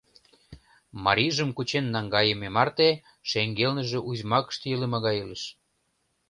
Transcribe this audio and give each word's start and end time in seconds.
Марийжым 1.05 1.49
кучен 1.57 1.85
наҥгайыме 1.95 2.49
марте 2.55 2.89
шеҥгелныже 3.29 3.99
узьмакыште 4.09 4.65
илыме 4.75 4.97
гай 5.05 5.15
илыш. 5.23 5.43